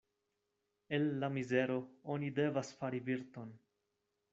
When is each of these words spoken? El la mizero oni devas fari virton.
El 0.99 1.05
la 1.25 1.29
mizero 1.37 1.77
oni 2.17 2.33
devas 2.41 2.77
fari 2.83 3.07
virton. 3.13 3.59